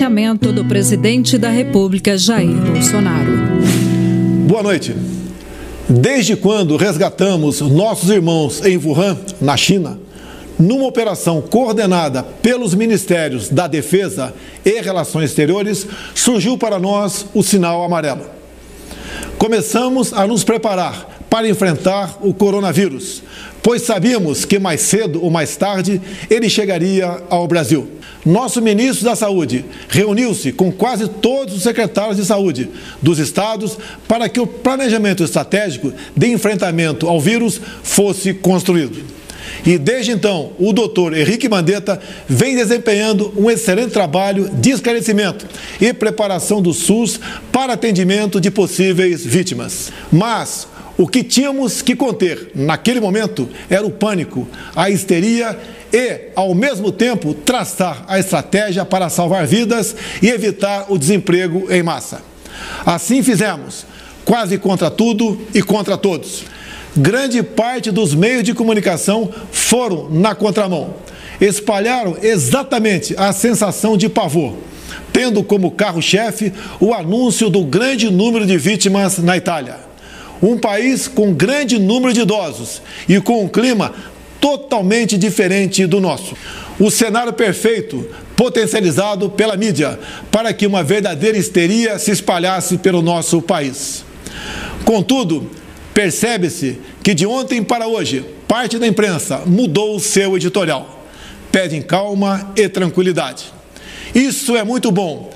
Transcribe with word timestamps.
do 0.00 0.64
presidente 0.64 1.36
da 1.36 1.50
República, 1.50 2.16
Jair 2.16 2.56
Bolsonaro. 2.56 3.30
Boa 4.48 4.62
noite. 4.62 4.96
Desde 5.86 6.36
quando 6.36 6.78
resgatamos 6.78 7.60
nossos 7.60 8.08
irmãos 8.08 8.64
em 8.64 8.78
Wuhan, 8.78 9.18
na 9.42 9.58
China, 9.58 10.00
numa 10.58 10.86
operação 10.86 11.42
coordenada 11.42 12.22
pelos 12.22 12.74
Ministérios 12.74 13.50
da 13.50 13.66
Defesa 13.66 14.32
e 14.64 14.80
Relações 14.80 15.26
Exteriores, 15.26 15.86
surgiu 16.14 16.56
para 16.56 16.78
nós 16.78 17.26
o 17.34 17.42
sinal 17.42 17.84
amarelo. 17.84 18.22
Começamos 19.36 20.14
a 20.14 20.26
nos 20.26 20.42
preparar 20.42 21.19
para 21.30 21.48
enfrentar 21.48 22.18
o 22.20 22.34
coronavírus, 22.34 23.22
pois 23.62 23.82
sabíamos 23.82 24.44
que 24.44 24.58
mais 24.58 24.80
cedo 24.80 25.22
ou 25.24 25.30
mais 25.30 25.56
tarde 25.56 26.02
ele 26.28 26.50
chegaria 26.50 27.22
ao 27.30 27.46
Brasil. 27.46 27.88
Nosso 28.26 28.60
ministro 28.60 29.04
da 29.04 29.16
Saúde 29.16 29.64
reuniu-se 29.88 30.52
com 30.52 30.70
quase 30.70 31.08
todos 31.08 31.54
os 31.54 31.62
secretários 31.62 32.18
de 32.18 32.24
saúde 32.24 32.68
dos 33.00 33.18
estados 33.18 33.78
para 34.06 34.28
que 34.28 34.40
o 34.40 34.46
planejamento 34.46 35.24
estratégico 35.24 35.92
de 36.14 36.26
enfrentamento 36.26 37.08
ao 37.08 37.20
vírus 37.20 37.60
fosse 37.82 38.34
construído. 38.34 39.20
E 39.64 39.78
desde 39.78 40.12
então, 40.12 40.52
o 40.58 40.72
doutor 40.72 41.16
Henrique 41.16 41.48
Mandetta 41.48 42.00
vem 42.28 42.56
desempenhando 42.56 43.32
um 43.36 43.50
excelente 43.50 43.92
trabalho 43.92 44.50
de 44.54 44.70
esclarecimento 44.70 45.46
e 45.80 45.92
preparação 45.92 46.60
do 46.60 46.72
SUS 46.72 47.20
para 47.50 47.74
atendimento 47.74 48.40
de 48.40 48.50
possíveis 48.50 49.24
vítimas. 49.24 49.92
Mas 50.10 50.66
o 51.00 51.08
que 51.08 51.24
tínhamos 51.24 51.80
que 51.80 51.96
conter 51.96 52.50
naquele 52.54 53.00
momento 53.00 53.48
era 53.70 53.86
o 53.86 53.90
pânico, 53.90 54.46
a 54.76 54.90
histeria 54.90 55.58
e, 55.90 56.28
ao 56.36 56.54
mesmo 56.54 56.92
tempo, 56.92 57.32
traçar 57.32 58.04
a 58.06 58.18
estratégia 58.18 58.84
para 58.84 59.08
salvar 59.08 59.46
vidas 59.46 59.96
e 60.20 60.28
evitar 60.28 60.92
o 60.92 60.98
desemprego 60.98 61.72
em 61.72 61.82
massa. 61.82 62.20
Assim 62.84 63.22
fizemos, 63.22 63.86
quase 64.26 64.58
contra 64.58 64.90
tudo 64.90 65.40
e 65.54 65.62
contra 65.62 65.96
todos. 65.96 66.44
Grande 66.94 67.42
parte 67.42 67.90
dos 67.90 68.14
meios 68.14 68.44
de 68.44 68.52
comunicação 68.52 69.30
foram 69.50 70.06
na 70.10 70.34
contramão. 70.34 70.96
Espalharam 71.40 72.18
exatamente 72.20 73.14
a 73.16 73.32
sensação 73.32 73.96
de 73.96 74.06
pavor, 74.06 74.54
tendo 75.14 75.42
como 75.42 75.70
carro-chefe 75.70 76.52
o 76.78 76.92
anúncio 76.92 77.48
do 77.48 77.64
grande 77.64 78.10
número 78.10 78.44
de 78.44 78.58
vítimas 78.58 79.16
na 79.16 79.34
Itália 79.38 79.88
um 80.42 80.56
país 80.56 81.06
com 81.06 81.32
grande 81.32 81.78
número 81.78 82.12
de 82.12 82.20
idosos 82.20 82.80
e 83.08 83.20
com 83.20 83.44
um 83.44 83.48
clima 83.48 83.94
totalmente 84.40 85.18
diferente 85.18 85.86
do 85.86 86.00
nosso. 86.00 86.34
O 86.78 86.90
cenário 86.90 87.32
perfeito, 87.32 88.08
potencializado 88.34 89.28
pela 89.28 89.56
mídia, 89.56 89.98
para 90.30 90.52
que 90.52 90.66
uma 90.66 90.82
verdadeira 90.82 91.36
histeria 91.36 91.98
se 91.98 92.10
espalhasse 92.10 92.78
pelo 92.78 93.02
nosso 93.02 93.42
país. 93.42 94.02
Contudo, 94.84 95.50
percebe-se 95.92 96.78
que 97.02 97.12
de 97.12 97.26
ontem 97.26 97.62
para 97.62 97.86
hoje, 97.86 98.24
parte 98.48 98.78
da 98.78 98.86
imprensa 98.86 99.42
mudou 99.44 99.94
o 99.94 100.00
seu 100.00 100.36
editorial. 100.36 101.04
Pedem 101.52 101.82
calma 101.82 102.50
e 102.56 102.66
tranquilidade. 102.68 103.52
Isso 104.14 104.56
é 104.56 104.64
muito 104.64 104.90
bom. 104.90 105.30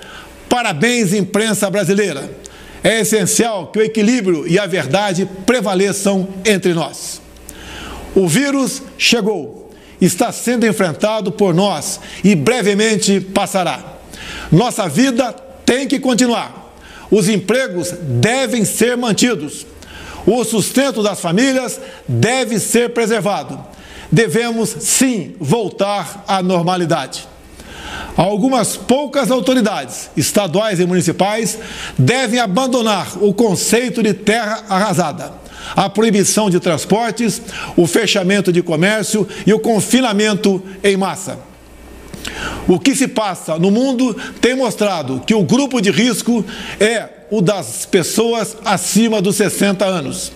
Parabéns, 0.48 1.12
imprensa 1.12 1.68
brasileira 1.68 2.30
é 2.84 3.00
essencial 3.00 3.68
que 3.68 3.78
o 3.78 3.82
equilíbrio 3.82 4.46
e 4.46 4.58
a 4.58 4.66
verdade 4.66 5.26
prevaleçam 5.46 6.28
entre 6.44 6.74
nós. 6.74 7.20
O 8.14 8.28
vírus 8.28 8.82
chegou, 8.98 9.70
está 9.98 10.30
sendo 10.30 10.66
enfrentado 10.66 11.32
por 11.32 11.54
nós 11.54 11.98
e 12.22 12.34
brevemente 12.34 13.20
passará. 13.20 13.82
Nossa 14.52 14.86
vida 14.86 15.32
tem 15.64 15.88
que 15.88 15.98
continuar. 15.98 16.76
Os 17.10 17.26
empregos 17.28 17.92
devem 18.02 18.66
ser 18.66 18.98
mantidos. 18.98 19.66
O 20.26 20.44
sustento 20.44 21.02
das 21.02 21.20
famílias 21.20 21.80
deve 22.06 22.58
ser 22.58 22.90
preservado. 22.90 23.64
Devemos, 24.12 24.68
sim, 24.80 25.34
voltar 25.40 26.22
à 26.28 26.42
normalidade. 26.42 27.26
Algumas 28.16 28.76
poucas 28.76 29.30
autoridades, 29.30 30.10
estaduais 30.16 30.78
e 30.78 30.86
municipais, 30.86 31.58
devem 31.98 32.38
abandonar 32.38 33.12
o 33.20 33.34
conceito 33.34 34.02
de 34.02 34.14
terra 34.14 34.64
arrasada, 34.68 35.32
a 35.74 35.90
proibição 35.90 36.48
de 36.48 36.60
transportes, 36.60 37.42
o 37.76 37.86
fechamento 37.86 38.52
de 38.52 38.62
comércio 38.62 39.26
e 39.44 39.52
o 39.52 39.58
confinamento 39.58 40.62
em 40.82 40.96
massa. 40.96 41.38
O 42.68 42.78
que 42.78 42.94
se 42.94 43.08
passa 43.08 43.58
no 43.58 43.70
mundo 43.70 44.16
tem 44.40 44.54
mostrado 44.54 45.22
que 45.26 45.34
o 45.34 45.42
grupo 45.42 45.80
de 45.80 45.90
risco 45.90 46.44
é 46.80 47.08
o 47.30 47.42
das 47.42 47.84
pessoas 47.84 48.56
acima 48.64 49.20
dos 49.20 49.36
60 49.36 49.84
anos. 49.84 50.32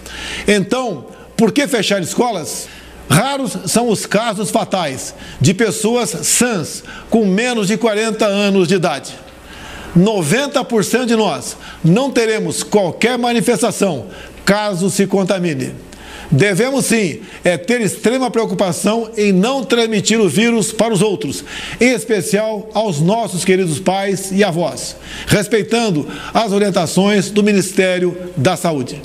Então, 0.47 1.07
por 1.37 1.53
que 1.53 1.67
fechar 1.69 2.03
escolas? 2.03 2.69
Raros 3.09 3.57
são 3.67 3.89
os 3.89 4.05
casos 4.07 4.51
fatais 4.51 5.15
de 5.41 5.55
pessoas 5.55 6.11
sãs 6.11 6.83
com 7.09 7.25
menos 7.25 7.69
de 7.69 7.77
40 7.77 8.25
anos 8.27 8.69
de 8.69 8.75
idade. 8.75 9.15
90% 9.97 11.07
de 11.07 11.17
nós 11.17 11.57
não 11.83 12.11
teremos 12.11 12.63
qualquer 12.63 13.17
manifestação 13.19 14.07
caso 14.45 14.91
se 14.91 15.07
contamine. 15.07 15.73
Devemos 16.31 16.85
sim 16.85 17.21
é 17.43 17.57
ter 17.57 17.81
extrema 17.81 18.31
preocupação 18.31 19.11
em 19.17 19.33
não 19.33 19.65
transmitir 19.65 20.21
o 20.21 20.29
vírus 20.29 20.73
para 20.73 20.93
os 20.93 21.01
outros, 21.01 21.43
em 21.81 21.93
especial 21.93 22.69
aos 22.75 23.01
nossos 23.01 23.47
queridos 23.47 23.81
pais 23.81 24.31
e 24.31 24.45
avós, 24.45 24.97
respeitando 25.27 26.07
as 26.35 26.53
orientações 26.53 27.31
do 27.31 27.43
Ministério 27.43 28.17
da 28.37 28.57
Saúde. 28.57 29.01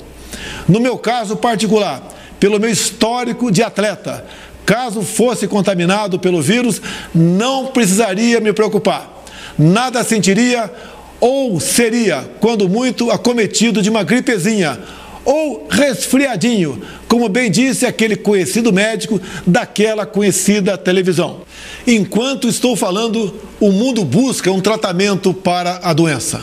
No 0.68 0.80
meu 0.80 0.98
caso 0.98 1.36
particular, 1.36 2.13
pelo 2.44 2.60
meu 2.60 2.68
histórico 2.68 3.50
de 3.50 3.62
atleta. 3.62 4.22
Caso 4.66 5.00
fosse 5.00 5.48
contaminado 5.48 6.18
pelo 6.18 6.42
vírus, 6.42 6.78
não 7.14 7.68
precisaria 7.68 8.38
me 8.38 8.52
preocupar. 8.52 9.24
Nada 9.58 10.04
sentiria 10.04 10.70
ou 11.18 11.58
seria, 11.58 12.28
quando 12.40 12.68
muito, 12.68 13.10
acometido 13.10 13.80
de 13.80 13.88
uma 13.88 14.02
gripezinha 14.02 14.78
ou 15.24 15.66
resfriadinho, 15.70 16.82
como 17.08 17.30
bem 17.30 17.50
disse 17.50 17.86
aquele 17.86 18.14
conhecido 18.14 18.70
médico 18.70 19.18
daquela 19.46 20.04
conhecida 20.04 20.76
televisão. 20.76 21.40
Enquanto 21.86 22.46
estou 22.46 22.76
falando, 22.76 23.34
o 23.58 23.72
mundo 23.72 24.04
busca 24.04 24.52
um 24.52 24.60
tratamento 24.60 25.32
para 25.32 25.80
a 25.82 25.94
doença. 25.94 26.42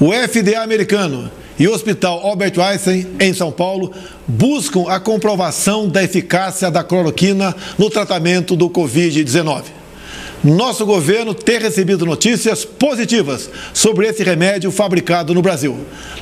O 0.00 0.10
FDA 0.12 0.60
americano 0.64 1.30
e 1.58 1.66
o 1.66 1.72
Hospital 1.72 2.24
Albert 2.24 2.58
Einstein, 2.58 3.06
em 3.18 3.34
São 3.34 3.50
Paulo, 3.50 3.92
buscam 4.26 4.88
a 4.88 5.00
comprovação 5.00 5.88
da 5.88 6.02
eficácia 6.02 6.70
da 6.70 6.84
cloroquina 6.84 7.54
no 7.76 7.90
tratamento 7.90 8.54
do 8.54 8.70
Covid-19. 8.70 9.64
Nosso 10.42 10.86
governo 10.86 11.34
tem 11.34 11.58
recebido 11.58 12.06
notícias 12.06 12.64
positivas 12.64 13.50
sobre 13.74 14.06
esse 14.06 14.22
remédio 14.22 14.70
fabricado 14.70 15.34
no 15.34 15.42
Brasil, 15.42 15.76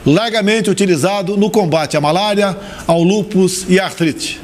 largamente 0.06 0.70
utilizado 0.70 1.36
no 1.36 1.50
combate 1.50 1.98
à 1.98 2.00
malária, 2.00 2.56
ao 2.86 3.02
lúpus 3.02 3.66
e 3.68 3.78
à 3.78 3.84
artrite. 3.84 4.40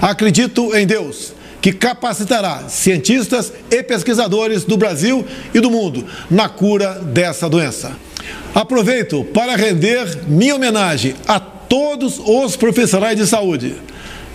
Acredito 0.00 0.76
em 0.76 0.86
Deus 0.86 1.32
que 1.62 1.72
capacitará 1.72 2.68
cientistas 2.68 3.50
e 3.70 3.82
pesquisadores 3.82 4.64
do 4.64 4.76
Brasil 4.76 5.24
e 5.54 5.60
do 5.60 5.70
mundo 5.70 6.04
na 6.30 6.46
cura 6.46 7.00
dessa 7.02 7.48
doença. 7.48 7.92
Aproveito 8.54 9.24
para 9.24 9.56
render 9.56 10.20
minha 10.26 10.54
homenagem 10.54 11.14
a 11.26 11.40
todos 11.40 12.20
os 12.24 12.56
profissionais 12.56 13.16
de 13.16 13.26
saúde, 13.26 13.74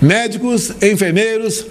médicos, 0.01 0.71
enfermeiros, 0.81 1.65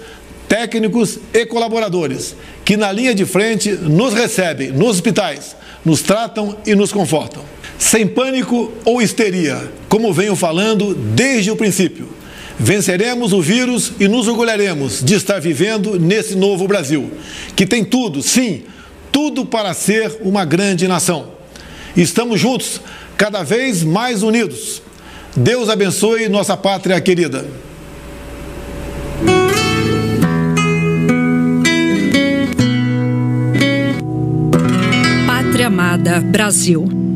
técnicos 0.47 1.19
e 1.31 1.45
colaboradores 1.45 2.35
que 2.65 2.75
na 2.75 2.91
linha 2.91 3.13
de 3.13 3.25
frente 3.25 3.71
nos 3.71 4.13
recebem 4.13 4.71
nos 4.71 4.95
hospitais, 4.95 5.55
nos 5.85 6.01
tratam 6.01 6.57
e 6.65 6.75
nos 6.75 6.91
confortam. 6.91 7.43
Sem 7.77 8.05
pânico 8.05 8.71
ou 8.83 9.01
histeria, 9.01 9.71
como 9.87 10.13
venho 10.13 10.35
falando 10.35 10.93
desde 10.93 11.49
o 11.49 11.55
princípio. 11.55 12.09
Venceremos 12.59 13.31
o 13.31 13.41
vírus 13.41 13.93
e 13.99 14.07
nos 14.07 14.27
orgulharemos 14.27 15.01
de 15.01 15.13
estar 15.13 15.39
vivendo 15.39 15.97
nesse 15.97 16.35
novo 16.35 16.67
Brasil, 16.67 17.09
que 17.55 17.65
tem 17.65 17.85
tudo, 17.85 18.21
sim, 18.21 18.63
tudo 19.11 19.45
para 19.45 19.73
ser 19.73 20.17
uma 20.21 20.43
grande 20.43 20.87
nação. 20.87 21.38
Estamos 21.95 22.39
juntos, 22.39 22.81
cada 23.17 23.43
vez 23.43 23.83
mais 23.83 24.23
unidos. 24.23 24.81
Deus 25.35 25.69
abençoe 25.69 26.27
nossa 26.29 26.55
pátria 26.57 26.99
querida. 26.99 27.45
Pátria 35.27 35.67
Amada 35.67 36.19
Brasil. 36.19 37.08